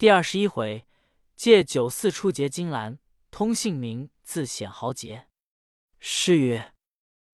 [0.00, 0.86] 第二十一回，
[1.36, 2.98] 借酒肆出结金兰，
[3.30, 5.28] 通姓名自显豪杰。
[5.98, 6.72] 诗曰：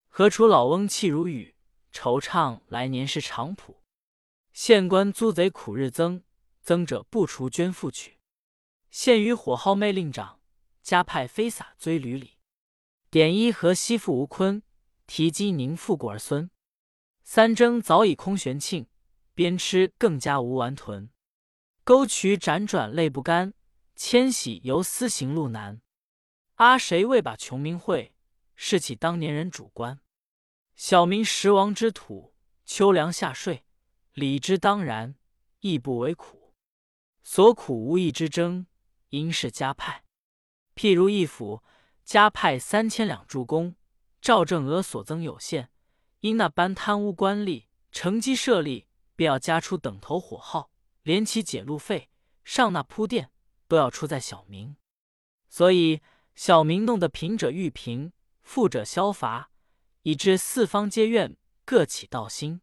[0.08, 1.54] 何处老翁气如雨，
[1.92, 3.84] 惆怅来年是长浦。
[4.52, 6.24] 县官租贼苦日增，
[6.60, 8.18] 增者不除捐赋去。
[8.90, 10.40] 县于火耗昧令长，
[10.82, 12.32] 加派飞洒追闾里。
[13.10, 14.60] 点衣河西复吴坤，
[15.06, 16.50] 提机宁复故儿孙。
[17.22, 18.88] 三征早已空玄庆，
[19.34, 21.08] 边吃更加无完屯。
[21.86, 23.54] 沟渠辗转泪不干，
[23.94, 25.80] 迁徙游思行路难。
[26.56, 28.12] 阿谁为把穷民会，
[28.56, 30.00] 试起当年人主观。
[30.74, 33.64] 小民食亡之土，秋粮夏税，
[34.14, 35.14] 理之当然，
[35.60, 36.56] 亦不为苦。
[37.22, 38.66] 所苦无益之争，
[39.10, 40.02] 应是家派。
[40.74, 41.62] 譬如一府，
[42.04, 43.76] 家派三千两助攻，
[44.20, 45.70] 赵正额所增有限。
[46.18, 50.72] 因那般贪污官吏，乘机设立，便要加出等头火耗，
[51.06, 52.10] 连其解路费、
[52.42, 53.30] 上纳铺垫，
[53.68, 54.74] 都要出在小民。
[55.48, 56.00] 所以
[56.34, 59.52] 小民弄得贫者愈贫，富者消乏，
[60.02, 62.60] 以致四方皆怨，各起盗心。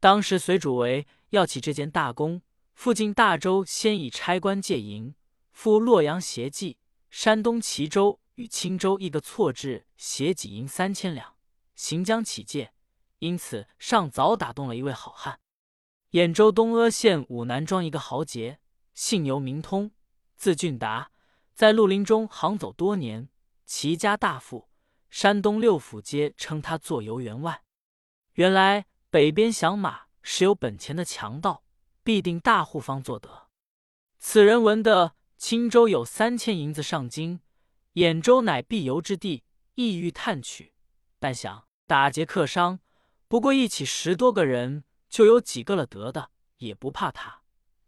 [0.00, 2.42] 当时隋主为要起这件大功，
[2.74, 5.14] 附近大州先以差官借银，
[5.50, 6.76] 赴洛阳协济，
[7.08, 11.36] 山东齐州与青州一个错置协己银三千两，
[11.74, 12.74] 行将起借。
[13.20, 15.40] 因此，上早打动了一位好汉，
[16.12, 18.58] 兖州东阿县武南庄一个豪杰，
[18.92, 19.92] 姓尤名通，
[20.36, 21.10] 字俊达，
[21.54, 23.30] 在绿林中行走多年，
[23.64, 24.68] 齐家大富，
[25.08, 27.62] 山东六府皆称他做游员外。
[28.34, 31.64] 原来北边响马是有本钱的强盗，
[32.04, 33.48] 必定大户方做得。
[34.18, 37.40] 此人闻得青州有三千银子上京，
[37.94, 39.44] 兖州乃必游之地，
[39.76, 40.74] 意欲探取，
[41.18, 42.80] 但想打劫客商。
[43.28, 47.42] 不过一起十多个人，就有几个了得的，也不怕他。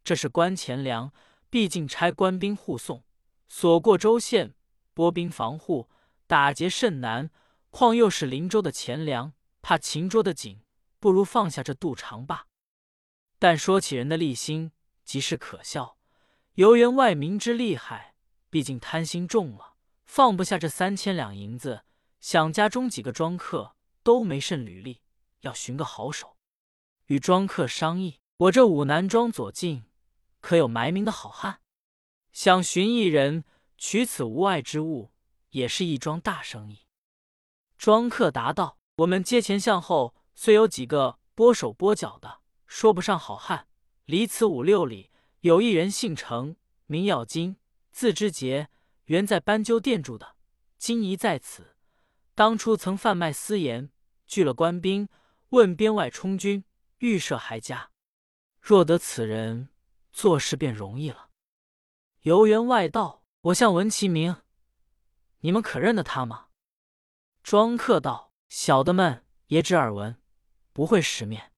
[0.05, 1.11] 这是关钱粮，
[1.49, 3.03] 毕竟差官兵护送，
[3.49, 4.55] 所过州县，
[4.93, 5.89] 拨兵防护，
[6.27, 7.31] 打劫甚难。
[7.71, 10.61] 况又是林州的钱粮，怕擒捉的紧，
[11.01, 12.47] 不如放下这肚肠罢。
[13.39, 14.73] 但说起人的利心，
[15.03, 15.97] 即是可笑。
[16.57, 18.17] 游员外明知厉害，
[18.51, 21.85] 毕竟贪心重了，放不下这三千两银子，
[22.21, 25.01] 想家中几个庄客都没甚履历。
[25.41, 26.34] 要寻个好手，
[27.07, 28.19] 与庄客商议。
[28.37, 29.85] 我这武南庄左近，
[30.41, 31.61] 可有埋名的好汉？
[32.33, 33.45] 想寻一人
[33.79, 35.13] 取此无碍之物，
[35.51, 36.87] 也是一桩大生意。
[37.79, 43.69] 庄客答道：“我们街前巷后虽有几个拨手拨脚的，说不上好汉。
[44.07, 45.11] 离此五六里，
[45.41, 46.57] 有一人姓程，
[46.87, 47.57] 名咬金，
[47.93, 48.69] 字之杰，
[49.05, 50.37] 原在斑鸠店住的，
[50.77, 51.77] 今宜在此。
[52.35, 53.91] 当初曾贩卖私盐，
[54.27, 55.09] 拒了官兵。”
[55.51, 56.65] 问边外充军，
[57.05, 57.91] 预设还佳。
[58.59, 59.69] 若得此人，
[60.11, 61.29] 做事便容易了。
[62.23, 63.23] 游园外道
[63.53, 64.37] ：“我向闻其名，
[65.41, 66.49] 你们可认得他吗？”
[67.45, 70.19] 庄客道：“小的们也只耳闻，
[70.73, 71.53] 不会识面。”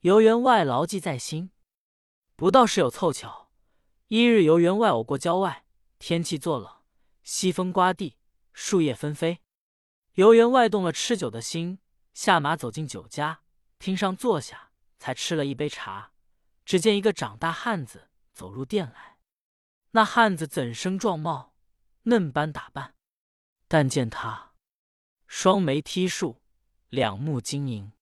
[0.00, 1.52] 游园外牢记在心。
[2.36, 3.50] 不道是有凑巧。
[4.08, 5.64] 一日，游园外偶过郊外，
[5.98, 6.82] 天气作冷，
[7.22, 8.18] 西风刮地，
[8.52, 9.40] 树叶纷飞。
[10.14, 11.78] 游园外动了吃酒的心。
[12.12, 13.40] 下马走进酒家，
[13.80, 14.70] 厅上坐下，
[15.00, 16.12] 才吃了一杯茶。
[16.64, 19.16] 只见一个长大汉子走入店来。
[19.90, 21.54] 那汉子怎生壮貌，
[22.02, 22.94] 嫩般打扮？
[23.66, 24.52] 但见他
[25.26, 26.40] 双眉剔竖，
[26.88, 27.92] 两目晶莹，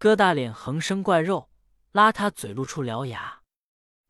[0.00, 1.50] 疙瘩脸横生怪肉，
[1.92, 3.42] 邋遢嘴露出獠牙，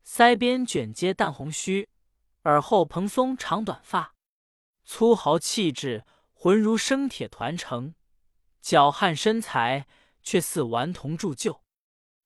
[0.06, 1.88] 腮边卷接淡红须，
[2.44, 4.14] 耳后蓬松长短发，
[4.84, 7.94] 粗豪气质，浑如生铁团成。
[8.60, 9.86] 脚汉身材
[10.22, 11.62] 却似顽童铸就，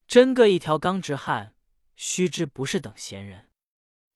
[0.07, 1.55] 真个一条钢直汉，
[1.95, 3.51] 须知不是等闲人。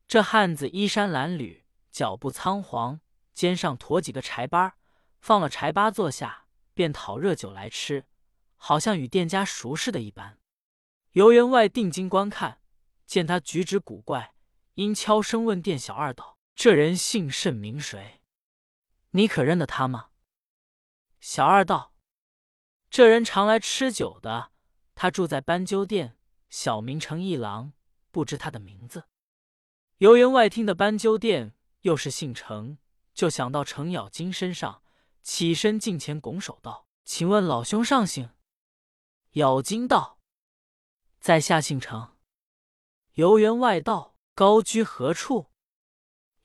[0.06, 3.00] 这汉子衣衫褴褛，脚步仓皇，
[3.32, 4.76] 肩上驮几个柴巴，
[5.20, 8.06] 放了柴巴坐下，便讨热酒来吃，
[8.56, 10.38] 好像与店家熟识的一般。
[11.12, 12.60] 游员外定睛观看，
[13.06, 14.34] 见他举止古怪，
[14.74, 18.21] 因悄声问店小二道：“这人姓甚名谁？
[19.10, 20.10] 你可认得他吗？”
[21.21, 21.90] 小二道。
[22.91, 24.51] 这人常来吃酒的，
[24.97, 26.16] 他住在斑鸠店，
[26.48, 27.72] 小名程一郎，
[28.10, 29.04] 不知他的名字。
[29.98, 32.78] 游园外听的斑鸠店又是姓程，
[33.15, 34.83] 就想到程咬金身上，
[35.22, 38.31] 起身近前拱手道：“请问老兄上姓？”
[39.34, 40.19] 咬金道
[41.21, 42.16] ：“在下姓程。”
[43.15, 45.53] 游园外道：“高居何处？”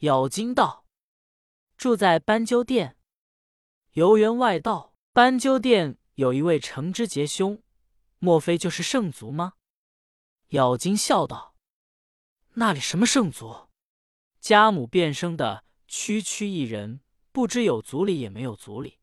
[0.06, 0.86] 咬金道
[1.76, 2.98] ：“住在斑鸠店。”
[3.94, 7.62] 游园外道：“斑鸠店。”有一位程之杰兄，
[8.20, 9.54] 莫非就是圣族吗？
[10.50, 11.56] 咬金笑道
[12.56, 13.68] ：“那里什么圣族？
[14.40, 17.02] 家母变生的区区一人，
[17.34, 19.00] 不知有族里也没有族里。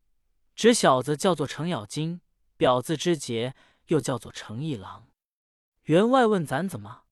[0.55, 2.21] 只小子叫做程咬金，
[2.57, 3.53] 表字之节
[3.87, 5.07] 又叫做程一郎。
[5.83, 7.03] 员外问咱怎么？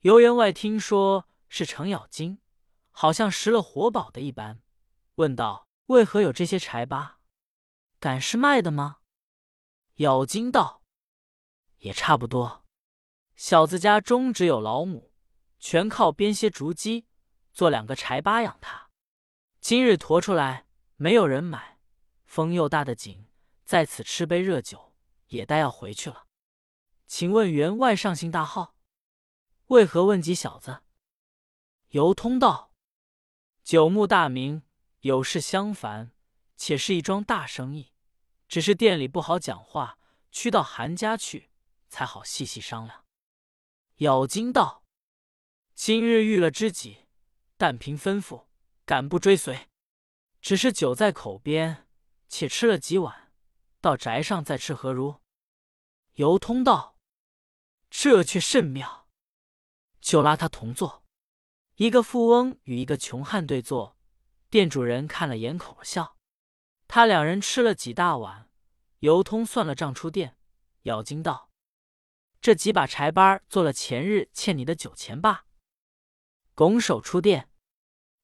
[0.00, 2.40] 游员外听说是程咬金，
[2.90, 4.60] 好像拾了活宝的一般，
[5.16, 7.20] 问道：“为何有这些柴巴？
[8.00, 8.96] 敢是卖的吗？”
[9.96, 10.82] 咬金道
[11.78, 12.64] ：“也差不多。
[13.36, 15.12] 小子家中只有老母，
[15.60, 17.06] 全靠编些竹鸡
[17.52, 18.90] 做两个柴巴养他。
[19.60, 21.78] 今日驮出来，没有人买。”
[22.26, 23.28] 风又大的紧，
[23.64, 24.92] 在此吃杯热酒，
[25.28, 26.26] 也待要回去了。
[27.06, 28.74] 请问员外上姓大号，
[29.66, 30.82] 为何问及小子？
[31.90, 32.72] 游通道：
[33.62, 34.64] 九牧大名，
[35.02, 36.10] 有事相烦，
[36.56, 37.92] 且是一桩大生意，
[38.54, 39.98] 只是店里不好讲话，
[40.30, 41.50] 去到韩家去，
[41.88, 43.04] 才好细细商量。
[43.96, 44.84] 咬金道：
[45.74, 47.08] 今日遇了知己，
[47.56, 48.44] 但凭吩咐，
[48.84, 49.68] 敢不追随？
[50.40, 51.88] 只是酒在口边。
[52.28, 53.32] 且吃了几碗，
[53.80, 55.16] 到宅上再吃何如？
[56.12, 56.96] 游通道
[57.90, 59.08] ：“这却甚妙，
[60.00, 61.04] 就拉他同坐。
[61.74, 63.98] 一个富翁与一个穷汉对坐，
[64.48, 66.13] 店主人看了眼口笑。
[66.86, 68.48] 他两人吃了几大碗，
[69.00, 70.36] 尤通算了账出店，
[70.82, 71.50] 咬金道
[72.40, 75.46] ：‘这几把柴班做了前日欠你的酒钱吧。’
[76.54, 77.50] 拱手出店，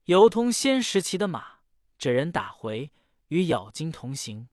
[0.05, 1.61] 尤通先拾骑的马，
[1.99, 2.93] 这人打回。”
[3.31, 4.49] 与咬金同行，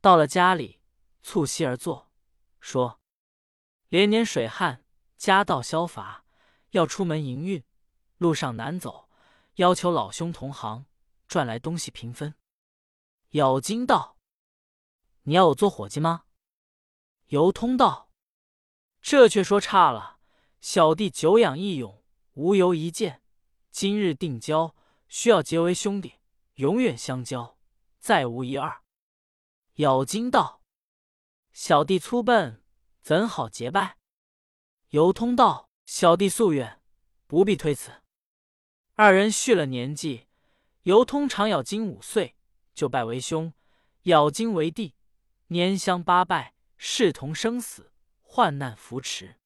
[0.00, 0.80] 到了家里，
[1.22, 2.10] 促膝而坐，
[2.58, 3.00] 说
[3.88, 4.84] ：“连年水旱，
[5.16, 6.24] 家道消乏，
[6.70, 7.62] 要出门营运，
[8.18, 9.08] 路上难走，
[9.54, 10.86] 要求老兄同行，
[11.28, 12.34] 赚来东西平分。”
[13.30, 14.16] 咬金道
[15.22, 16.24] ：“你要我做伙计吗？”
[17.28, 18.10] 游通道
[19.00, 20.18] ：“这却说差了，
[20.60, 23.22] 小弟久仰义勇，无由一见，
[23.70, 24.74] 今日定交，
[25.06, 26.14] 需要结为兄弟，
[26.54, 27.56] 永远相交。”
[28.00, 28.82] 再无一二。
[29.74, 30.62] 咬金道
[31.52, 32.64] ：“小弟粗笨，
[33.02, 33.98] 怎好结拜？”
[34.90, 36.82] 游通道：“小弟夙愿，
[37.28, 38.02] 不必推辞。”
[38.96, 40.26] 二人续了年纪，
[40.82, 42.36] 游通长咬金五岁，
[42.74, 43.52] 就拜为兄；
[44.02, 44.94] 咬金为弟，
[45.48, 49.36] 年相八拜，视同生死，患难扶持。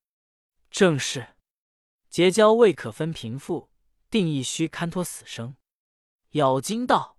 [0.70, 1.36] 正是
[2.08, 3.70] 结交未可分贫富，
[4.10, 5.56] 定义须堪托死生。
[6.30, 7.18] 咬金道。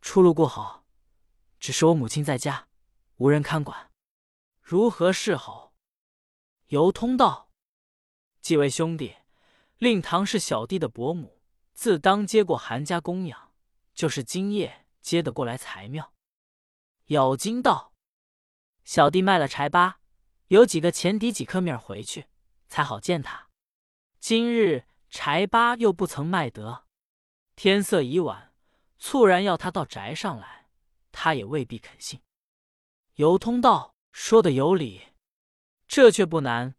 [0.00, 0.84] 出入过好，
[1.58, 2.68] 只是我母亲在家，
[3.16, 3.90] 无人看管，
[4.60, 5.72] 如何是好？
[6.66, 7.50] 游通道：
[8.42, 9.14] 几位兄弟，
[9.78, 11.40] 令堂是小弟的伯母，
[11.72, 13.54] 自当接过韩家供养，
[13.94, 16.14] 就是今夜接得过来才妙。
[17.08, 17.92] 咬金道：
[18.84, 20.00] 小弟卖了柴巴，
[20.48, 22.26] 有几个钱抵几颗米回去，
[22.68, 23.50] 才好见他。
[24.18, 26.86] 今日柴巴又不曾卖得，
[27.54, 28.54] 天色已晚。
[28.98, 30.70] 猝然要他到宅上来，
[31.12, 32.22] 他也未必肯信。
[33.16, 35.08] 游通道说的有理，
[35.86, 36.74] 这却不难。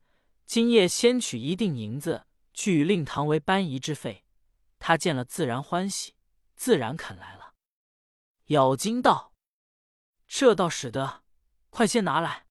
[0.48, 4.26] 今夜先取一锭银子，去与令堂为搬移之费。
[4.80, 6.16] 他见了自然欢喜，
[6.56, 7.35] 自然肯来。
[8.48, 9.34] 咬金道
[10.28, 11.24] ：“这倒使得，
[11.70, 12.46] 快先拿来。”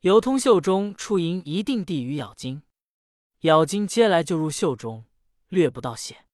[0.00, 2.62] 尤通袖中出银一锭递与咬金，
[3.40, 5.06] 咬金接来就入袖中，
[5.48, 6.26] 略不到谢。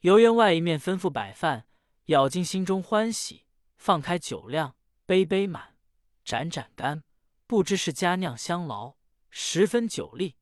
[0.00, 1.66] 游员外一面吩咐摆饭。
[2.06, 3.44] 咬金心中欢喜，
[3.76, 4.74] 放开酒量，
[5.06, 5.76] 杯杯满，
[6.24, 7.04] 盏盏干，
[7.46, 8.96] 不知是佳酿香劳，
[9.30, 10.34] 十分酒力。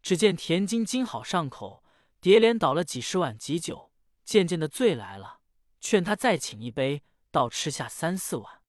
[0.00, 1.82] 只见田金金好上口，
[2.20, 3.90] 叠连倒了几十碗急酒，
[4.24, 5.40] 渐渐的醉来了，
[5.80, 7.02] 劝他再请一杯，
[7.36, 8.62] 倒吃下三四碗。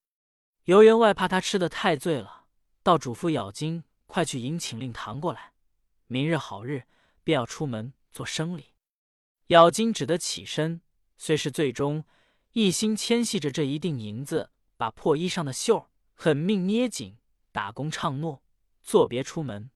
[0.66, 2.48] 游员外怕他吃的太醉了，
[2.84, 5.54] 倒嘱咐咬金快去迎请令堂过来，
[6.08, 6.84] 明日好日
[7.24, 8.74] 便要出门做生理。
[9.48, 10.82] 咬金只得起身，
[11.16, 12.04] 虽是醉中。
[12.52, 17.18] 一心牵系着这一锭银子，把破衣上的袖狠命捏紧，
[17.54, 18.44] 打工唱诺，
[18.82, 19.72] 作别出门。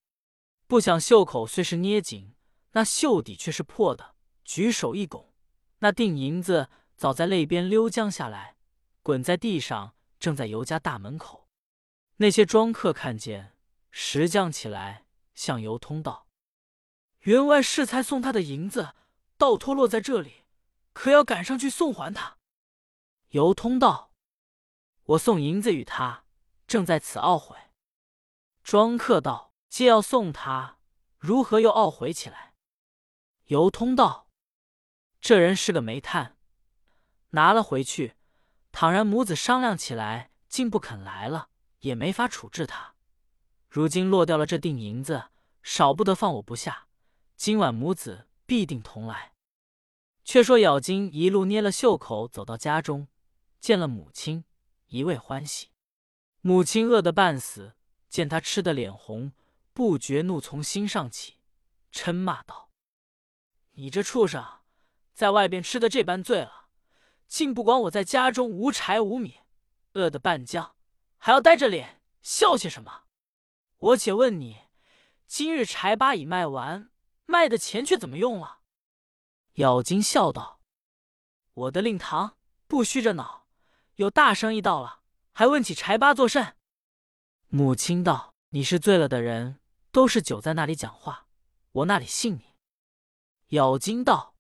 [0.68, 2.36] 不想袖口虽是捏紧，
[2.74, 4.16] 那袖底却是破的。
[4.44, 5.34] 举手一拱，
[5.80, 6.68] 那锭银子
[6.98, 8.58] 早在肋边溜将下来，
[9.04, 11.50] 滚在地上，正在尤家大门口。
[12.18, 13.58] 那些庄客看见，
[13.90, 16.28] 拾将起来，向尤通道
[17.22, 18.94] ：“员外适才送他的银子，
[19.38, 20.44] 倒脱落在这里，
[20.94, 22.38] 可要赶上去送还他？”
[23.30, 24.14] 游通道
[25.04, 26.26] ：“我送银子与他，
[26.68, 27.58] 正在此懊悔。”
[28.64, 30.78] 庄客道：“既要送他，
[31.18, 32.54] 如何又懊悔起来？”
[33.48, 34.30] 游通道
[35.20, 36.38] ：“这人是个煤炭，
[37.32, 38.16] 拿了回去，
[38.72, 41.50] 倘然母子商量起来，竟不肯来了，
[41.80, 42.96] 也没法处置他。
[43.68, 45.26] 如今落掉了这锭银子，
[45.62, 46.88] 少不得放我不下。
[47.36, 49.34] 今晚母子必定同来。
[50.24, 53.08] 却说咬金一路捏了袖口，走到家中，
[53.60, 54.46] 见了母亲，
[54.88, 55.70] 一味欢喜。
[56.42, 57.76] 母亲饿得半死，
[58.08, 59.34] 见他吃得脸红，
[59.74, 61.38] 不觉怒从心上起，
[61.92, 62.70] 嗔骂道
[63.74, 64.44] ：“你这畜生，
[65.14, 66.61] 在外边吃的这般醉了，
[67.32, 69.40] 竟不管我在家中无柴无米，
[69.94, 70.76] 饿得半僵，
[71.16, 73.04] 还要呆着脸笑些什么？
[73.78, 74.64] 我且问你，
[75.28, 76.92] 今日柴八已卖完。”
[77.26, 78.60] 卖的钱却怎么用了？
[79.54, 80.60] 咬金笑道
[81.54, 82.36] ：“我的令堂
[82.68, 83.48] 不虚着脑，
[83.96, 85.00] 有大生意到了，
[85.32, 86.58] 还问起柴八作甚？”
[87.48, 89.62] 母亲道：“你是醉了的人，
[89.94, 91.28] 都是酒在那里讲话，
[91.72, 92.58] 我那里信你？”
[93.56, 94.36] 咬金道：“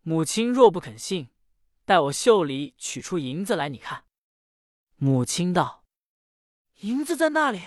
[0.00, 1.28] 母亲若不肯信，
[1.88, 4.04] 待我袖里取出银子来，你看。”
[4.96, 5.86] 母亲道
[6.80, 7.62] ：“银子在那里？”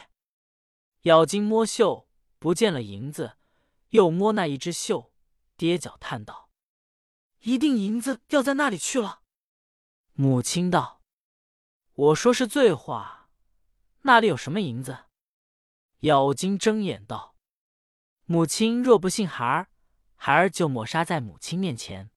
[1.10, 3.38] 咬金摸袖，不见了银子。
[3.90, 5.12] 又摸那一只袖，
[5.58, 6.52] 跌脚叹道
[7.42, 9.24] ：“一定银子掉在那里去了。”
[10.14, 11.02] 母亲道
[11.94, 13.32] ：“我说是醉话，
[14.04, 15.06] 那里有什么银子？”
[16.02, 17.36] 咬金睁眼道
[18.26, 19.72] ：“母亲若不信孩儿，
[20.16, 22.12] 孩儿就抹杀在母亲面前。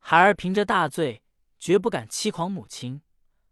[0.00, 1.22] 孩儿凭着大罪，
[1.58, 3.02] 绝不敢欺狂母亲。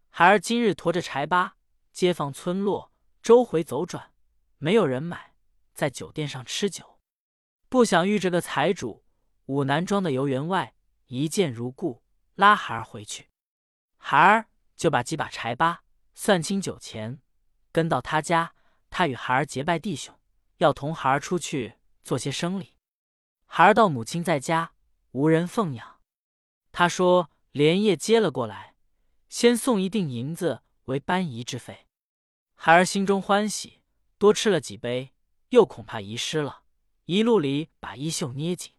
[0.09, 1.57] 孩儿今日驮着柴巴，
[1.91, 4.13] 街坊村落周回走转，
[4.57, 5.35] 没有人买，
[5.73, 6.99] 在酒店上吃酒。”
[7.69, 9.03] 不想遇着个财主，
[9.47, 10.73] 武南庄的游员外
[11.07, 12.01] 一见如故，
[12.35, 13.29] 拉孩儿回去。
[13.97, 15.83] 孩儿就把几把柴巴
[16.15, 17.21] 算清酒钱，
[17.71, 18.53] 跟到他家。
[18.89, 20.17] 他与孩儿结拜弟兄，
[20.59, 22.77] 要同孩儿出去做些生理。
[23.45, 24.71] 孩儿到母亲在家，
[25.11, 25.99] 无人奉养。
[26.71, 28.75] 他说连夜接了过来，
[29.29, 31.87] 先送一锭银子为搬移之费。
[32.53, 33.81] 孩儿心中欢喜，
[34.19, 35.11] 多吃了几杯，
[35.49, 36.61] 又恐怕遗失了。
[37.05, 38.73] 一路里把衣袖捏紧，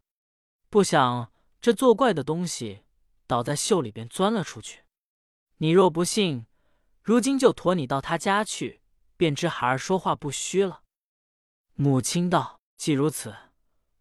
[0.71, 2.85] 不想这作怪的东西
[3.27, 4.85] 倒在袖里边钻了出去。
[5.57, 6.47] 你若不信，
[7.03, 8.81] 如今就驮你到他家去，
[9.17, 10.85] 便知孩儿说话不虚了。
[11.75, 13.35] 母亲道：“既如此，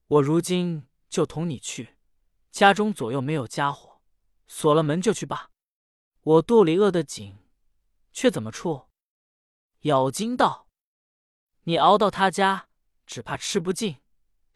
[0.06, 1.98] 我如今就同你去。
[2.52, 3.97] 家中左右没有家伙，
[4.48, 5.52] 锁了门就去罢。
[6.22, 7.38] 我肚里饿得紧，
[8.12, 8.88] 却怎么处？”
[9.82, 10.68] 咬金道
[11.64, 12.68] ：“你熬到他家，
[13.06, 13.98] 只怕吃不尽。”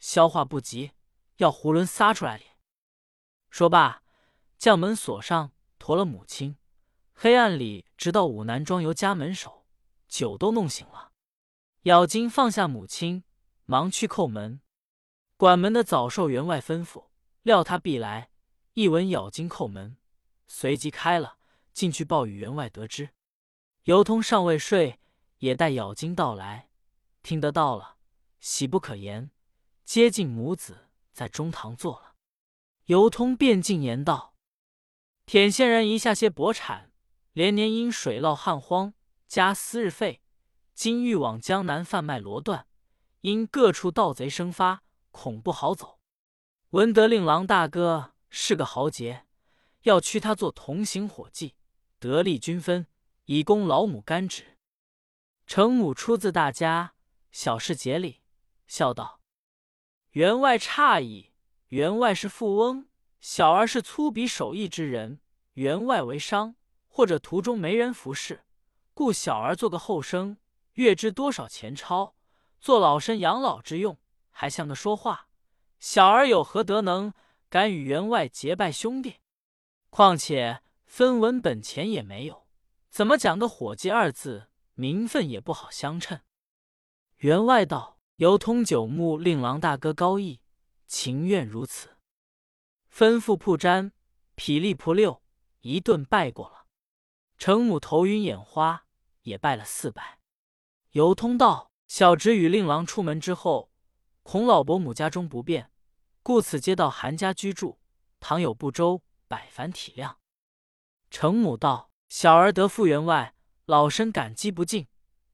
[0.00, 0.90] 消化不及，
[1.36, 2.44] 要囫囵撒出来哩。
[3.50, 4.02] 说罢，
[4.58, 6.56] 将门锁上，驮了母亲。
[7.14, 9.64] 黑暗里，直到武南庄由家门首，
[10.08, 11.12] 酒都弄醒了。
[11.82, 13.22] 咬金放下母亲，
[13.64, 14.60] 忙去叩门。
[15.36, 17.06] 管门的早受员外吩咐，
[17.42, 18.31] 料他必来，
[18.74, 19.98] 一闻咬金叩门，
[20.46, 21.36] 随即开了，
[21.74, 23.10] 进去报与员外得知。
[23.84, 24.98] 尤通尚未睡，
[25.38, 26.70] 也待咬金到来，
[27.22, 27.96] 听得到了，
[28.40, 29.30] 喜不可言。
[29.84, 32.14] 接近母子在中堂坐了，
[32.86, 34.36] 尤通便进言道
[35.26, 36.92] ：“舔县人一下些薄产，
[37.34, 38.94] 连年因水涝旱荒
[39.28, 40.22] 加私日费，
[40.72, 42.64] 今欲往江南贩卖罗缎，
[43.20, 45.98] 因各处盗贼生发，恐不好走。
[46.70, 49.26] 闻得令郎大哥是个豪杰，
[49.82, 51.54] 要驱他做同行伙计，
[51.98, 52.86] 得力均分，
[53.26, 54.56] 以供老母甘旨。
[55.46, 56.94] 程母出自大家，
[57.30, 58.22] 小事节礼，
[58.66, 59.20] 笑道。”
[60.12, 61.34] 员外诧异，
[61.68, 62.88] 员外是富翁，
[63.20, 65.20] 小儿是粗鄙手艺之人。
[65.52, 66.56] 员外为商，
[66.88, 68.46] 或者途中没人服侍，
[68.94, 70.38] 故小儿做个后生，
[70.72, 72.16] 月支多少钱钞，
[72.58, 73.98] 做老身养老之用，
[74.30, 75.28] 还像个说话。
[75.78, 77.12] 小儿有何德能，
[77.52, 79.16] 敢与员外结拜兄弟？
[79.90, 82.46] 况且分文本钱也没有，
[82.88, 84.48] 怎么讲个伙计二字？
[84.72, 86.18] 名分也不好相称。
[87.18, 87.98] 员外道。
[88.16, 90.40] 由通九牧令郎大哥高义，
[90.86, 91.96] 情愿如此，
[92.90, 93.90] 吩咐铺毡，
[94.36, 95.22] 匹力仆六
[95.60, 96.66] 一顿拜过了。
[97.36, 98.86] 程母头晕眼花，
[99.22, 100.20] 也拜了四拜。
[100.92, 103.72] 尤通道：小侄与令郎出门之后，
[104.22, 105.71] 孔老伯母家中不便，
[106.22, 107.78] 故此接到韩家居住。
[108.20, 110.14] 倘有不周，百烦体谅。
[111.10, 113.34] 程母道：小儿得复员外，
[113.66, 114.86] 老身感激不尽，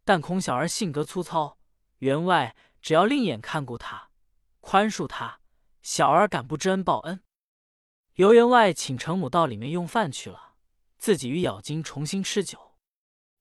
[0.04, 1.59] 但恐小儿性格粗糙，
[1.99, 2.57] 员外。
[2.80, 4.11] 只要另眼看顾他，
[4.61, 5.40] 宽恕他，
[5.83, 7.23] 小儿敢不知恩报恩。
[8.14, 10.54] 尤员外请程母到里面用饭去了，
[10.97, 12.76] 自己与咬金重新吃酒。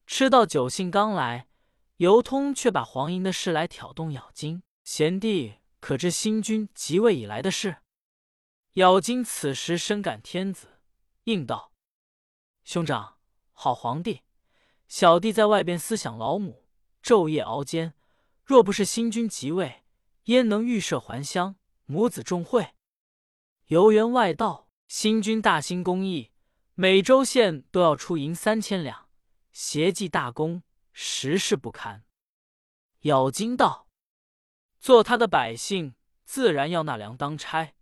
[0.07, 1.47] 吃到酒兴刚来，
[1.97, 4.63] 尤通却把黄银的事来挑动咬金。
[4.83, 7.77] 贤弟可知新君即位以来的事？
[8.73, 10.79] 咬金此时深感天子，
[11.23, 11.71] 应道
[12.63, 13.17] ：“兄长，
[13.51, 14.21] 好皇帝，
[14.87, 16.67] 小弟在外边思想老母，
[17.01, 17.93] 昼夜熬煎。”
[18.45, 19.83] 若不是新君即位，
[20.25, 22.75] 焉能预设还乡，母子重会。
[23.65, 26.31] 游园外道：“新君大兴公益，
[26.73, 29.09] 每州县都要出银三千两，
[29.51, 32.05] 协济大功，实是不堪。”
[33.01, 33.86] 咬金道
[34.79, 37.73] ：“做他的百姓，自然要纳粮当差；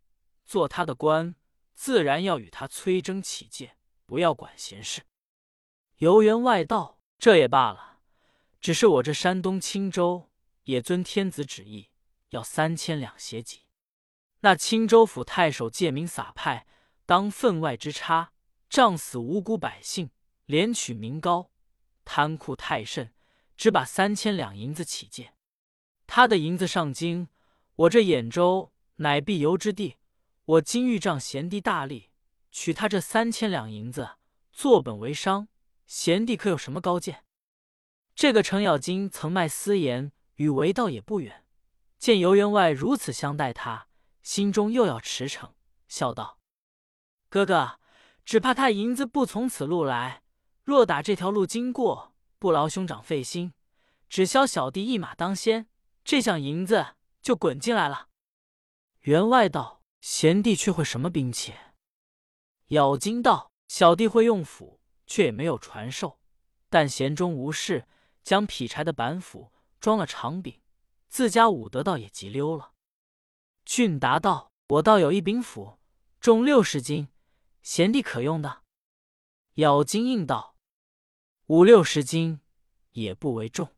[0.46, 1.36] 做他的官，
[1.74, 5.04] 自然要与他催征起见，不要管闲事。”
[5.98, 8.00] 游园外道：“这也罢了，
[8.60, 10.30] 只是我这山东青州
[10.64, 11.90] 也遵天子旨意，
[12.30, 13.62] 要三千两协己。
[14.42, 16.66] 那青州府太守借名撒派，
[17.06, 18.32] 当分外之差，
[18.70, 20.10] 杖死无辜百姓，
[20.46, 21.52] 连取民膏，
[22.04, 23.12] 贪酷太甚。”
[23.58, 25.34] 只把三千两银子起借，
[26.08, 27.28] 他的银子上京，
[27.76, 29.98] 我这兖州乃必游之地。
[30.46, 32.12] 我今欲仗贤弟大力，
[32.52, 34.12] 取他这三千两银子，
[34.52, 35.48] 作本为商。
[35.88, 37.24] 贤弟可有什么高见？
[38.16, 41.46] 这个程咬金曾卖私盐，与为道也不远。
[41.98, 43.88] 见游员外如此相待他，
[44.22, 45.52] 心中又要驰骋，
[45.88, 46.40] 笑道
[47.30, 47.80] ：“哥哥，
[48.24, 50.22] 只怕他银子不从此路来，
[50.64, 53.54] 若打这条路经过。”不劳兄长费心，
[54.08, 55.68] 只消小弟一马当先，
[56.06, 58.10] 这项银子就滚进来了。
[59.02, 61.56] 员外道：“贤弟却会什么兵器？”
[62.70, 66.20] 咬金道：“小弟会用斧，却也没有传授。
[66.70, 67.88] 但闲中无事，
[68.24, 70.62] 将劈柴的板斧装了长柄，
[71.08, 72.74] 自家舞得倒也极溜了。”
[73.66, 75.80] 俊达道：“我倒有一柄斧，
[76.20, 77.08] 重六十斤，
[77.64, 78.62] 贤弟可用的。”
[79.56, 80.56] 咬金应道。
[81.48, 82.42] 五六十斤
[82.92, 83.75] 也不为重。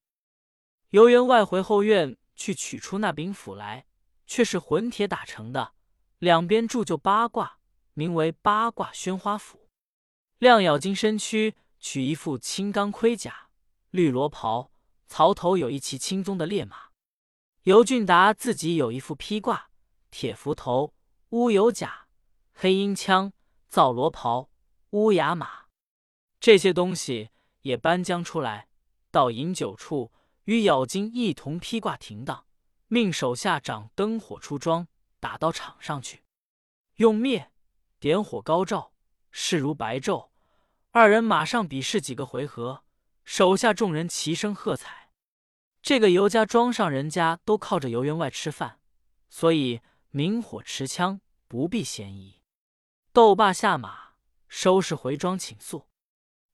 [0.90, 3.86] 游员外回后院去取出那柄斧来，
[4.26, 5.74] 却是混铁打成的，
[6.20, 7.60] 两边铸就八卦，
[7.94, 9.68] 名为八卦宣花斧。
[10.38, 13.50] 亮咬金身躯取一副青钢盔甲，
[13.90, 14.72] 绿罗袍，
[15.08, 16.90] 槽头有一骑青鬃的烈马。
[17.64, 19.70] 尤俊达自己有一副披挂，
[20.10, 20.94] 铁斧头，
[21.30, 22.08] 乌有甲，
[22.54, 23.34] 黑鹰枪，
[23.68, 24.50] 皂罗袍，
[24.92, 25.66] 乌牙马。
[26.40, 27.30] 这些东西。
[27.64, 28.70] 也搬将出来，
[29.12, 30.10] 到饮酒处
[30.48, 32.46] 与咬金一同披挂停当，
[32.88, 34.88] 命手下掌灯火出庄，
[35.20, 36.24] 打到场上去，
[36.96, 37.52] 用灭
[38.00, 38.94] 点火高照，
[39.30, 40.30] 势如白昼。
[40.92, 42.86] 二人马上比试几个回合，
[43.26, 45.12] 手下众人齐声喝彩。
[45.82, 48.80] 这个尤家庄上人家都靠着游员外吃饭，
[49.30, 49.82] 所以
[50.12, 52.42] 明火持枪不必嫌疑。
[53.12, 54.14] 斗罢下马，
[54.48, 55.90] 收拾回庄请宿。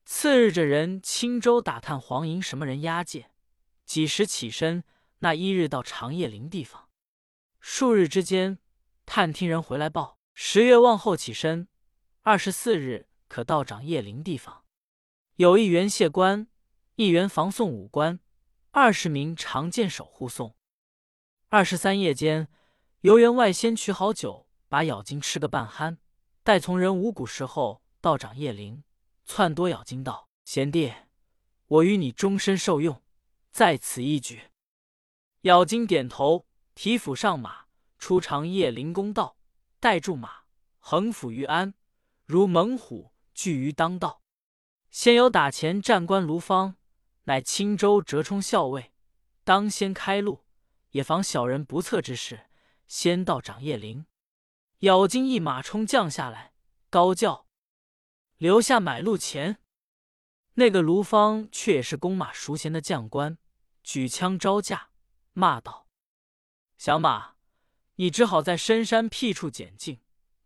[0.04, 3.30] 次日，这人青州打探黄营什么人押解，
[3.86, 4.84] 几时起身？
[5.20, 6.90] 那一日到长叶林地方，
[7.62, 8.60] 数日之间，
[9.06, 11.70] 探听人回来报，十月望后起身，
[12.24, 14.66] 二十四日可到长叶林地方。
[15.38, 16.48] 有一员械官，
[16.96, 18.20] 一员防送武官，
[18.72, 20.56] 二十名长剑手护送。
[21.48, 22.50] 二十三夜间，
[23.02, 25.98] 游员外先取好酒，把咬金吃个半酣，
[26.44, 28.84] 待从人五谷时候到长叶林。
[29.26, 30.94] 窜多咬金道：“贤弟，
[31.68, 33.02] 我与你终身受用，
[33.54, 34.50] 在此一举。”
[35.42, 37.66] 咬金点头，提斧上马，
[38.00, 39.38] 出长夜灵公道，
[39.80, 40.46] 带住马，
[40.80, 41.76] 横斧于鞍，
[42.26, 44.24] 如猛虎踞于当道。
[44.90, 46.78] 先有打前战官卢方，
[47.26, 48.92] 乃青州折冲校尉，
[49.44, 50.46] 当先开路，
[50.90, 52.48] 也防小人不测之事。
[52.88, 54.06] 先到长叶林，
[54.80, 56.54] 咬金一马冲将下来，
[56.90, 57.48] 高叫。
[58.38, 59.60] 留下买路钱。
[60.56, 63.38] 那个卢方却也是弓马熟娴的将官，
[63.84, 64.90] 举枪招架，
[65.34, 65.88] 骂道
[66.78, 67.36] ：“小马，
[67.96, 70.02] 你只好在深山僻处捡净，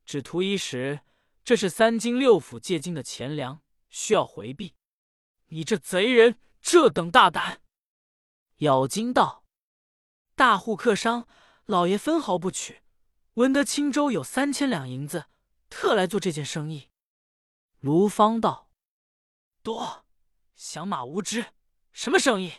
[0.06, 1.02] 只图一时。
[1.44, 4.76] 这是三金六府借金的钱粮，需要回避。
[5.48, 7.62] 你这贼人，这等大胆！”
[8.58, 9.46] 咬金道
[10.36, 11.26] ：“大户客商，
[11.66, 12.82] 老爷分毫不取。
[13.36, 15.28] 闻得青州有三千两银子，
[15.70, 16.90] 特来做这件生意。”
[17.80, 18.70] 卢方道
[19.64, 20.06] ：“多，
[20.56, 21.54] 响马无知，
[21.94, 22.52] 什么生意？”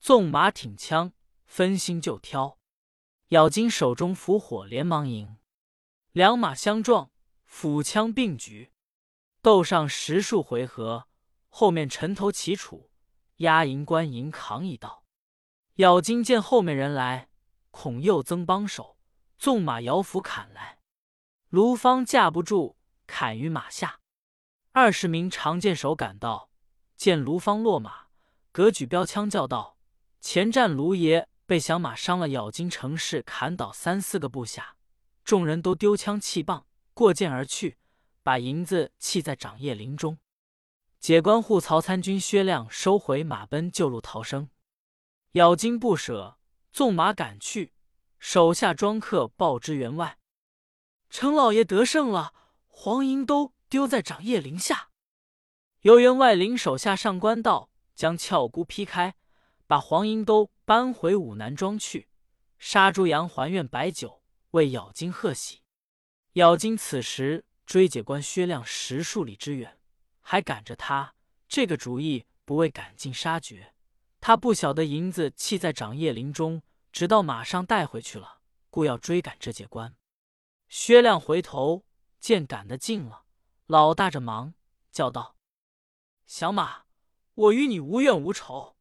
[0.00, 1.12] 纵马挺枪，
[1.44, 2.58] 分心就挑。
[3.28, 5.36] 咬金手中伏火，连忙迎。
[6.12, 7.10] 两马相撞，
[7.44, 8.72] 斧枪并举，
[9.42, 11.06] 斗上十数回合。
[11.50, 12.90] 后面沉头齐楚，
[13.36, 15.04] 押银关银扛一道。
[15.74, 17.28] 咬金见后面人来，
[17.70, 18.96] 恐又增帮手，
[19.36, 20.78] 纵马摇斧砍来。
[21.48, 24.00] 卢方架不住，砍于马下。
[24.72, 26.50] 二十名长剑手赶到，
[26.96, 28.06] 见卢方落马，
[28.52, 29.76] 隔举标枪叫道
[30.20, 34.76] ：“前战卢爷被响马伤了，咬金城市砍倒三四个部下，
[35.24, 37.78] 众人都丢枪弃棒，过涧而去，
[38.22, 40.18] 把银子弃在长叶林中。
[40.98, 44.50] 解关户曹参军薛亮收回马奔，救路逃生。
[45.32, 46.38] 咬金不舍，
[46.70, 47.72] 纵马赶去，
[48.18, 50.18] 手下庄客报知员外
[51.08, 52.34] ：“程老爷得胜了，
[52.66, 54.90] 黄银都丢在长叶林下。”
[55.80, 59.14] 由员外领手下上官道，将翘箍劈开，
[59.70, 62.08] 把黄银都搬回武南庄去。
[62.58, 65.62] 杀猪羊还愿摆酒，为咬金贺喜。
[66.32, 69.78] 咬金此时追解关薛亮十数里之远，
[70.22, 71.14] 还赶着他，
[71.46, 73.72] 这个主意不为赶尽杀绝。
[74.20, 79.94] 他不晓得银子弃在长叶林中，直到马上带回去了，故要追赶这解关。
[80.68, 81.84] 薛亮回头
[82.18, 83.22] 见赶得近了，
[83.66, 84.52] 老大着忙
[84.90, 85.36] 叫道
[86.26, 86.86] ：“小马，
[87.34, 88.76] 我与你无怨无仇，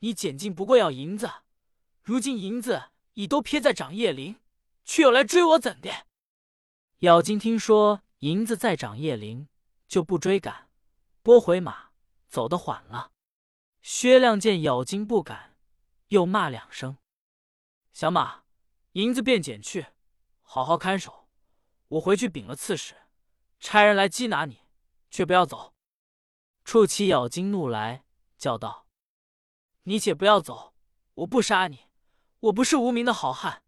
[0.00, 1.30] 你捡尽不过要银子，
[2.02, 4.38] 如今银子已都撇在长叶林，
[4.84, 6.06] 却又来追我，怎的？”
[7.00, 9.48] 咬金听说银子在长叶林，
[9.88, 10.68] 就不追赶，
[11.22, 11.90] 拨回马，
[12.28, 13.12] 走得缓了。
[13.80, 15.56] 薛亮见咬金不敢，
[16.08, 16.98] 又骂两声
[17.94, 18.44] ：“小马，
[18.92, 19.86] 银子便捡去，
[20.42, 21.28] 好好看守。
[21.88, 22.94] 我回去禀了刺史，
[23.58, 24.60] 差人来缉拿你，
[25.10, 25.74] 却不要走。”
[26.62, 28.04] 触起咬金怒来，
[28.36, 28.86] 叫道
[29.84, 30.74] ：“你且不要走，
[31.14, 31.86] 我不杀你，
[32.40, 33.62] 我不是无名的好汉，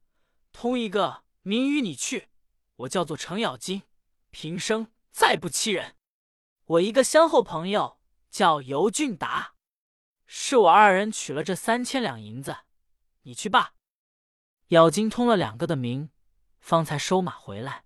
[0.53, 2.29] 通一个名与你去。”
[2.77, 3.83] 我叫做程咬金，
[4.31, 5.97] 平生再不欺人。
[6.65, 9.55] 我一个乡后朋友叫尤俊达，
[10.27, 12.57] 是我二人取了这三千两银子，
[13.23, 13.75] 你去罢。
[14.69, 16.11] 咬金通了两个的名，
[16.61, 17.85] 方才收马回来。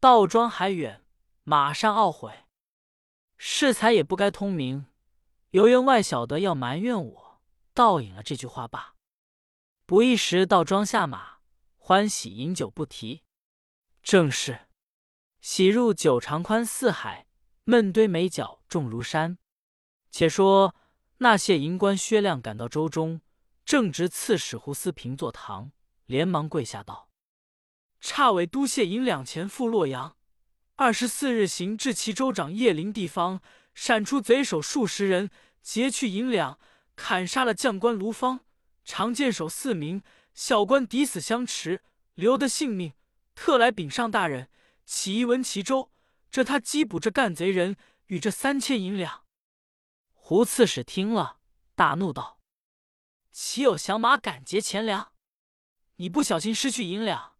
[0.00, 1.04] 道庄还远，
[1.44, 2.46] 马上懊悔。
[3.36, 4.86] 适才也不该通名，
[5.50, 7.25] 游员外晓得要埋怨我，
[7.76, 8.94] 倒引了这句话罢。
[9.84, 11.40] 不一时，道庄下马，
[11.76, 13.22] 欢喜饮酒不提。
[14.02, 14.60] 正是，
[15.42, 17.26] 喜入九长宽似海，
[17.64, 19.36] 闷堆美角重如山。
[20.10, 20.74] 且说
[21.18, 23.20] 那谢银官薛亮赶到州中，
[23.66, 25.70] 正值刺史胡思平坐堂，
[26.06, 27.10] 连忙跪下道
[28.00, 30.16] ：“差委督谢银两钱赴洛阳，
[30.76, 33.42] 二十四日行至齐州长叶林地方，
[33.74, 35.28] 闪出贼首数十人，
[35.60, 36.58] 劫去银两，
[36.96, 38.40] 砍杀了将官卢方、
[38.84, 40.02] 长剑手四名，
[40.34, 42.94] 小官抵死相持，留得性命。”
[43.36, 44.48] 特来禀上大人，
[44.86, 45.92] 起一闻齐州，
[46.30, 49.24] 这他缉捕这干贼人与这三千银两。
[50.14, 51.38] 胡刺史听了，
[51.74, 52.40] 大怒道
[53.30, 55.12] ：“岂有降马敢劫钱粮？
[55.96, 57.36] 你不小心失去银两，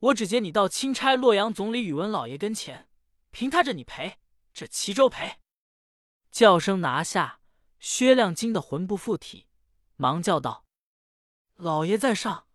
[0.00, 2.88] 我只接你到钦差洛阳总理宇文老爷跟前，
[3.30, 4.18] 凭他这你赔，
[4.52, 5.38] 这齐州赔。”
[6.32, 7.35] 叫声拿下，
[7.78, 9.46] 薛亮惊得魂不附体，
[9.96, 10.64] 忙叫道
[11.56, 12.46] ：“老爷在上，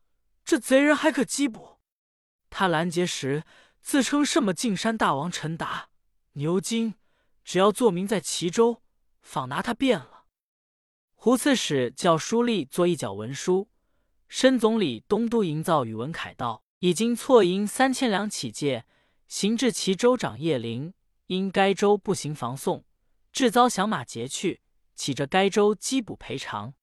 [0.44, 1.80] 这贼人还可缉捕？”
[2.50, 3.44] 他拦截时
[3.82, 5.90] 自称什么进山大王陈达，
[6.34, 6.96] 牛金，
[7.44, 8.82] 只要作名在齐州，
[9.22, 10.26] 仿拿他变了。
[11.16, 13.70] 胡刺史叫书吏做一角文书，
[14.28, 18.86] 申总理东都营造宇文凯道已经错银三千两起借，
[19.28, 20.94] 行至齐州长叶林，
[21.28, 22.86] 因该州不行防送，
[23.32, 24.61] 致遭响马劫去，
[25.02, 26.76] 起着该州缉捕赔偿。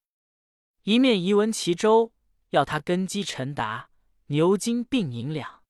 [0.83, 2.13] 一面移文齐州，
[2.51, 3.91] 要他根基陈达、
[4.27, 5.63] 牛金并银两。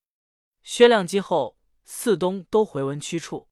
[0.62, 3.50] 薛亮击后，四东都回文驱处。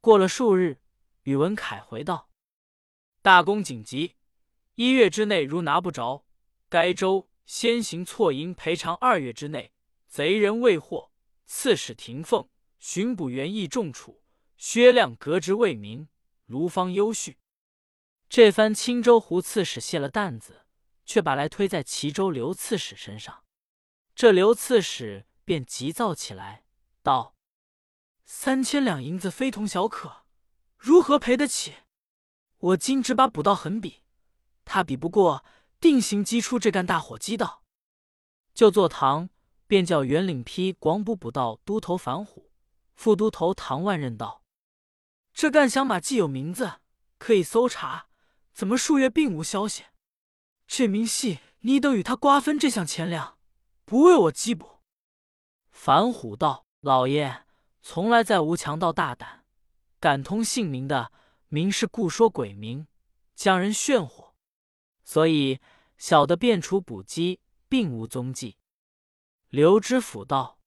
[0.00, 0.80] 过了数日，
[1.24, 2.30] 宇文凯回道
[3.20, 4.14] ：“大功紧急，
[4.76, 6.24] 一月之内如拿不着，
[6.68, 9.72] 该州先行错银赔偿二月之内。
[10.06, 11.10] 贼人未获，
[11.46, 14.22] 刺史廷凤、巡捕员亦重处。
[14.56, 16.06] 薛亮革职为民，
[16.46, 17.34] 卢方优恤。”
[18.30, 20.64] 这番青州胡刺史卸了担子，
[21.04, 23.44] 却把来推在齐州刘刺史身上。
[24.14, 25.26] 这刘刺史。
[25.42, 26.62] 便急躁起来，
[27.02, 27.34] 道
[28.24, 30.24] ：“三千两银子非同小可，
[30.76, 31.74] 如何赔得起？
[32.58, 34.04] 我今只把捕到狠比，
[34.64, 35.44] 他比不过，
[35.80, 37.64] 定行击出这干大火鸡道。”
[38.54, 39.30] 就坐堂，
[39.66, 42.52] 便叫元领批广捕捕道都头樊虎、
[42.94, 44.44] 副都头唐万任道
[45.34, 46.74] ：“这干响马既有名字，
[47.18, 48.06] 可以搜查，
[48.60, 49.84] 怎么数月并无消息？
[50.66, 53.38] 这明细你等与他瓜分这项钱粮，
[53.86, 54.80] 不为我缉捕。”
[55.72, 57.46] 樊虎道：“老爷
[57.80, 59.46] 从来再无强盗大胆，
[59.98, 61.10] 敢通姓名的，
[61.48, 62.86] 明是故说鬼名，
[63.34, 64.32] 将人炫惑，
[65.04, 65.58] 所以
[65.96, 68.58] 小的便除捕鸡，并无踪迹。”
[69.48, 70.58] 刘知府道：“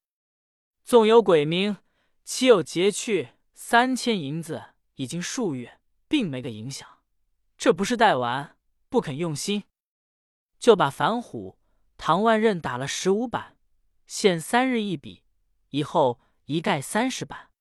[0.83, 1.77] 纵有鬼名，
[2.23, 4.73] 岂有劫去三千银子？
[4.95, 6.89] 已经数月，并没个影响。
[7.63, 8.57] 这不是带玩，
[8.89, 9.63] 不肯用心，
[10.59, 11.57] 就把樊虎、
[11.95, 13.57] 唐万仞打了十五板。”
[14.05, 15.23] 限三日一笔，
[15.69, 17.51] 以后一概三十板。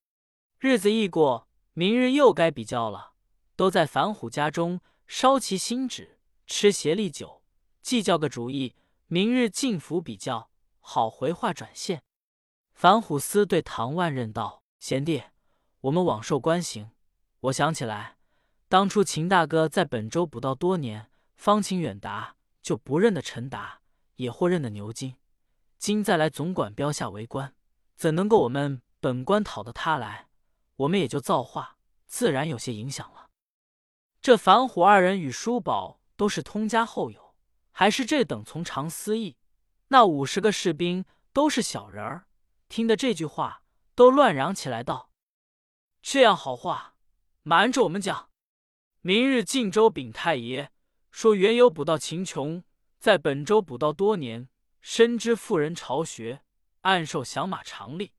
[0.59, 3.13] 日子一过，明日又该比较了。
[3.55, 7.45] 都在樊虎家中烧其新纸，吃协力酒，
[7.81, 8.75] 计较个主意。
[9.07, 12.03] 明日进府比较，好回话转线。
[12.75, 15.23] 樊虎思对唐万任道：“贤弟，
[15.83, 16.91] 我们往受官行。
[17.43, 18.17] 我想起来，
[18.73, 23.83] 当初秦大哥在本州捕到多年，方秦远达就不认得陈达，
[24.17, 25.15] 也或认得牛金。
[25.77, 27.55] 今再来总管标下为官，
[27.97, 30.29] 怎能够我们本官讨得他来？
[30.77, 33.29] 我们也就造化，自然有些影响了。
[34.23, 37.35] 这樊虎二人与叔宝都是通家后友，
[37.73, 39.37] 还是这等从长思议。
[39.89, 41.05] 那五十个士兵
[41.35, 42.25] 都是小人儿。”
[42.71, 45.11] 听得这句话，都乱嚷起来，道
[46.01, 46.95] ：“这样好话，
[47.43, 48.31] 瞒着我们讲。
[49.05, 50.71] 明日晋州禀太爷，
[51.11, 52.63] 说原有捕道秦琼，
[53.01, 54.49] 在本州捕道多年，
[54.81, 56.45] 深知妇人巢穴，
[56.83, 58.13] 暗受响马常例。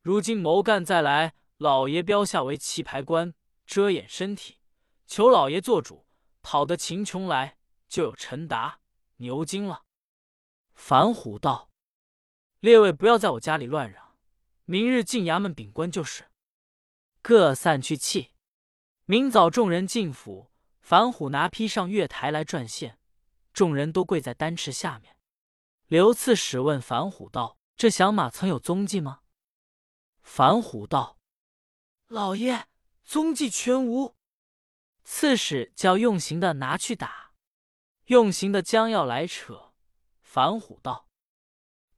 [0.00, 3.34] 如今谋干再来，老爷标下为棋牌官，
[3.66, 4.56] 遮掩身体，
[5.06, 6.06] 求老爷做主，
[6.40, 8.80] 讨得秦琼来，就有陈达、
[9.16, 9.82] 牛津了。”
[10.72, 11.68] 樊虎道。
[12.60, 14.16] 列位不要在我家里乱嚷，
[14.64, 16.30] 明日进衙门禀官就是。
[17.20, 18.30] 各散去气。
[19.12, 22.98] 明早众人进府，樊虎拿批上月台来转线，
[23.52, 25.18] 众人都跪在丹池下面。
[25.86, 29.20] 刘刺史问樊虎道：“这响马曾有踪迹吗？”
[30.24, 31.18] 樊虎道
[32.08, 32.64] ：“老爷，
[33.04, 34.16] 踪迹全无。”
[35.04, 37.32] 刺史叫用刑的拿去打。
[38.06, 39.74] 用刑的将要来扯，
[40.22, 41.06] 樊虎道。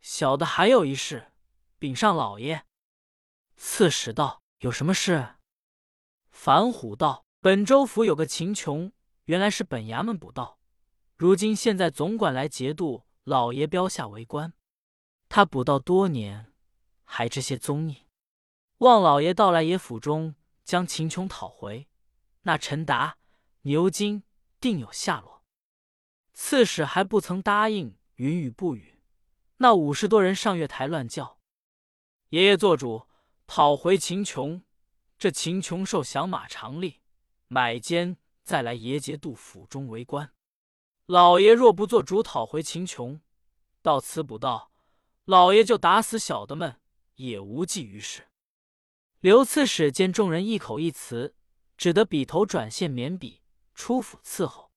[0.01, 1.31] 小的还有一事，
[1.79, 2.67] 禀上老爷。
[3.57, 5.29] 刺史道：“有什么事？”
[6.35, 8.93] 樊虎道：“本州府有个秦琼，
[9.27, 10.59] 原来是本衙门捕盗，
[11.17, 14.53] 如今现在总管来节度，老爷标下为官。
[15.29, 16.53] 他捕盗多年，
[17.05, 17.97] 还知些踪影。
[18.79, 21.89] 望老爷到来爷府中，将秦琼讨回。
[22.43, 23.17] 那陈达、
[23.63, 24.25] 牛金
[24.61, 25.45] 定有下落。”
[26.35, 29.01] 刺史还不曾答应，云雨不语。
[29.59, 31.39] 那五十多人上月台乱叫
[32.31, 33.07] ：“爷爷做主，
[33.47, 34.63] 讨回秦琼。
[35.19, 37.01] 这秦琼受降马常例，
[37.49, 40.33] 买奸再来爷节度府中为官。
[41.07, 43.21] 老爷若不做主讨回秦琼，
[43.83, 44.73] 到此补道，
[45.25, 46.81] 老爷就打死小的们，
[47.17, 48.29] 也无济于事。”
[49.21, 51.35] 刘刺史见众人一口一词，
[51.77, 53.43] 只得笔头转线免笔，
[53.75, 54.71] 出府伺候。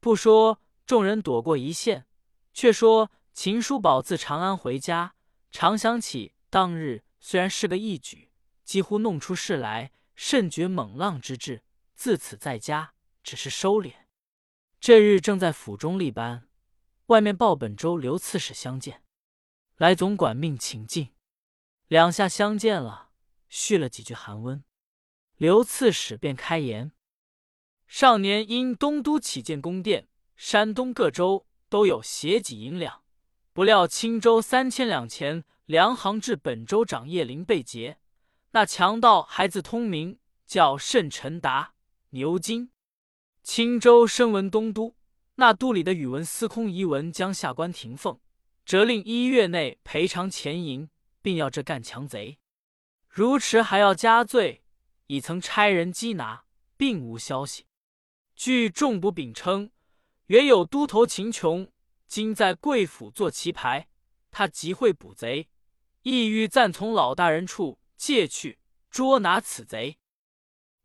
[0.00, 2.06] 不说众人躲过一线，
[2.52, 3.10] 却说。
[3.36, 5.16] 秦叔宝自长安回家，
[5.50, 8.30] 常想起当日虽然是个义举，
[8.64, 11.62] 几乎弄出事来，甚觉猛浪之志。
[11.94, 13.92] 自此在家只是收敛。
[14.80, 16.48] 这日正在府中立班，
[17.06, 19.02] 外面报本州刘刺史相见，
[19.76, 21.14] 来总管命请进。
[21.86, 23.10] 两下相见了，
[23.48, 24.64] 叙了几句寒温，
[25.36, 26.92] 刘刺史便开言：
[27.86, 33.02] 上年因东都起建宫殿，山东各州都有携给银两。
[33.52, 37.98] 不料青州三千两钱粮行至本州长叶林被劫，
[38.54, 41.74] 那强盗还自通名，叫甚陈达、
[42.10, 42.70] 牛金。
[43.42, 44.94] 青州声闻东都，
[45.34, 48.20] 那都里的宇文司空遗文将下官停奉，
[48.64, 50.88] 责令一月内赔偿钱银，
[51.20, 52.38] 并要这干强贼，
[53.08, 54.62] 如迟还要加罪。
[55.08, 56.44] 已曾差人缉拿，
[56.76, 57.66] 并无消息。
[58.36, 59.72] 据众卜禀称，
[60.26, 61.68] 原有都头秦琼。
[62.06, 63.88] 今在贵府做棋牌，
[64.30, 65.48] 他极会捕贼，
[66.02, 68.58] 意欲暂从老大人处借去
[68.90, 69.98] 捉拿此贼。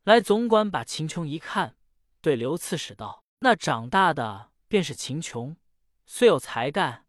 [0.03, 1.75] 来总管把秦琼一看，
[2.21, 5.57] 对刘刺史道：“那长大的便是秦琼，
[6.05, 7.05] 虽有才干，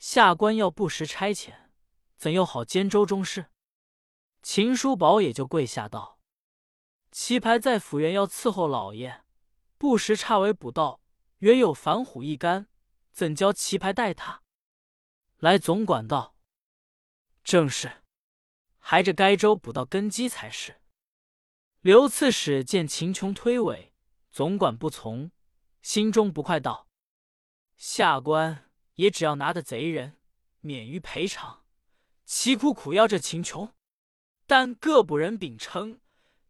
[0.00, 1.68] 下官要不时差遣，
[2.16, 3.52] 怎又好兼州中事？”
[4.42, 6.18] 秦叔宝也就跪下道
[7.12, 9.22] ：“棋牌在府院要伺候老爷，
[9.78, 11.00] 不时差为捕道，
[11.38, 12.66] 原有反虎一干。”
[13.14, 14.42] 怎教棋牌待他？
[15.38, 16.34] 来总管道
[17.44, 18.01] ：“正是，
[18.84, 20.82] 还着该州补到根基才是。”
[21.80, 23.92] 刘刺史见秦琼推诿，
[24.30, 25.30] 总管不从，
[25.80, 26.88] 心中不快，道
[27.78, 30.18] ：“下官也只要拿的贼人，
[30.60, 31.64] 免于赔偿，
[32.26, 33.72] 岂苦苦要这秦琼？
[34.46, 36.00] 但各捕人禀称，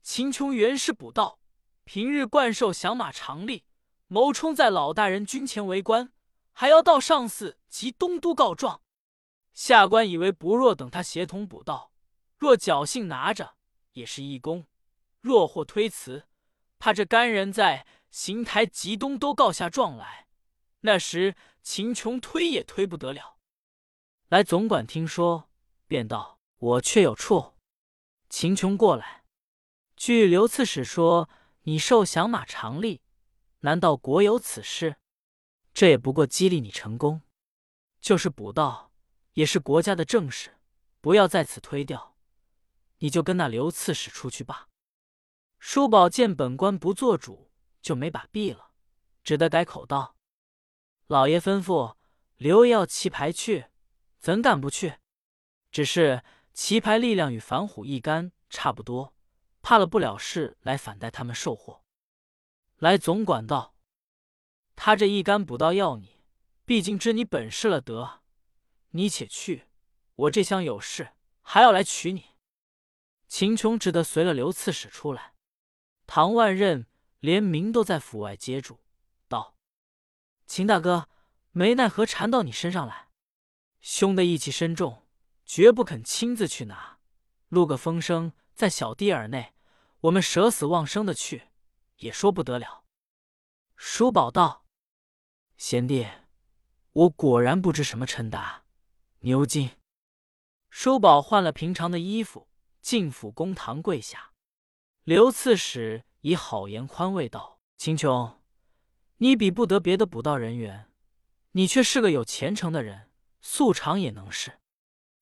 [0.03, 1.38] 秦琼原是捕道，
[1.85, 3.62] 平日惯受响马常吏，
[4.09, 6.12] 谋冲在老大人军前为官。”
[6.55, 8.83] 还要到上司及东都告状，
[9.55, 11.91] 下官以为不若等他协同补道，
[12.42, 13.55] 若侥幸拿着
[13.92, 14.64] 也是一功；
[15.20, 16.26] 若或推辞，
[16.76, 20.26] 怕这干人在邢台吉东都告下状来，
[20.81, 23.37] 那时秦琼推也推不得了。
[24.26, 25.48] 来总管听说，
[25.87, 27.55] 便道：“我却有处。”
[28.28, 29.22] 秦琼过来，
[29.94, 33.02] 据刘刺史说，你受降马常例，
[33.61, 34.96] 难道国有此事？
[35.72, 37.22] 这也不过激励你成功，
[38.00, 38.90] 就是补道，
[39.35, 40.57] 也是国家的正事，
[41.00, 42.12] 不要在此推掉。
[43.03, 44.69] 你就跟那刘刺史出去吧。
[45.59, 48.71] 叔宝见本官不做主，就没把臂了，
[49.25, 50.17] 只得改口道
[51.09, 51.97] ：“老爷吩咐，
[52.37, 53.67] 刘要棋牌去，
[54.21, 54.99] 怎敢不去？
[55.73, 59.12] 只是棋牌力量与反虎一干差不多，
[59.62, 61.83] 怕了不了事来反待他们受祸。”
[62.79, 63.75] 来总管道
[64.77, 66.23] ：“他这一杆补刀要你，
[66.65, 68.23] 毕竟知你本事了得，
[68.91, 69.67] 你且去，
[70.15, 72.27] 我这厢有事，还要来取你。”
[73.33, 75.33] 秦琼只得随了刘刺史出来，
[76.07, 76.85] 唐万仞
[77.18, 78.81] 连名都在府外接住，
[79.27, 79.57] 道
[80.47, 81.09] ：“秦大哥，
[81.51, 83.09] 没奈何缠到你身上来，
[83.81, 85.07] 兄的义气深重，
[85.47, 86.99] 绝不肯亲自去拿。
[87.49, 89.55] 录个风声在小弟耳内，
[90.01, 91.49] 我们舍死忘生的去，
[92.01, 92.85] 也说不得了。”
[93.77, 94.66] 叔宝道
[95.57, 96.07] ：“贤弟，
[96.92, 98.64] 我果然不知什么陈达。”
[99.21, 99.71] 牛筋。
[100.68, 102.52] 叔宝换了平常的衣服。
[102.83, 104.33] 进府公堂跪下，
[105.05, 108.42] 刘刺史以好言宽慰道：“秦琼，
[109.18, 110.90] 你比不得别的捕道人员，
[111.53, 114.59] 你却是个有前程的人，素常也能事。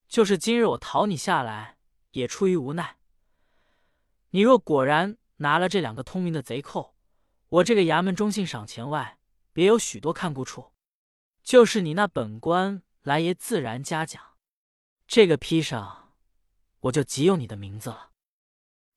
[0.08, 1.76] 就是今日我讨你下来，
[2.12, 2.96] 也出于无奈。
[4.30, 6.96] 你若果然拿了这两个通明的贼寇，
[7.48, 9.18] 我这个衙门中信赏钱外，
[9.52, 10.72] 别有许多看顾处。
[11.42, 14.22] 就是你那本官来爷自然嘉奖。
[15.06, 15.98] 这个批上。”
[16.80, 18.10] 我就急用你的名字了。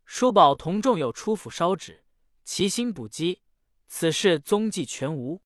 [0.06, 2.04] 叔宝同众有出府烧纸，
[2.44, 3.42] 齐心补击，
[3.88, 5.42] 此事踪迹全无。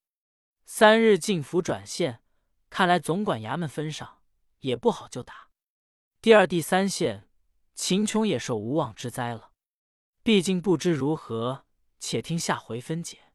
[0.65, 2.21] 三日进府转县，
[2.69, 4.21] 看来总管衙门分上
[4.59, 5.49] 也不好就打。
[6.21, 7.29] 第二、第三线，
[7.73, 9.53] 秦琼也受无妄之灾了。
[10.23, 11.65] 毕竟不知如何，
[11.99, 13.26] 且听下回分解。